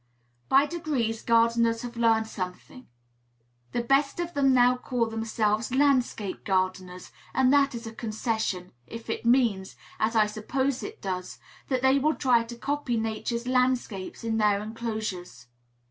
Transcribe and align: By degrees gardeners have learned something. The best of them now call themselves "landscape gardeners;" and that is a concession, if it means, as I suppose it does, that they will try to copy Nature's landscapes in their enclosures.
By 0.49 0.65
degrees 0.65 1.21
gardeners 1.21 1.83
have 1.83 1.95
learned 1.95 2.25
something. 2.25 2.87
The 3.71 3.83
best 3.83 4.19
of 4.19 4.33
them 4.33 4.51
now 4.51 4.75
call 4.75 5.05
themselves 5.05 5.71
"landscape 5.75 6.43
gardeners;" 6.43 7.11
and 7.35 7.53
that 7.53 7.75
is 7.75 7.85
a 7.85 7.93
concession, 7.93 8.71
if 8.87 9.11
it 9.11 9.27
means, 9.27 9.75
as 9.99 10.15
I 10.15 10.25
suppose 10.25 10.81
it 10.81 11.03
does, 11.03 11.37
that 11.67 11.83
they 11.83 11.99
will 11.99 12.15
try 12.15 12.43
to 12.43 12.55
copy 12.57 12.97
Nature's 12.97 13.45
landscapes 13.45 14.23
in 14.23 14.37
their 14.37 14.59
enclosures. 14.59 15.45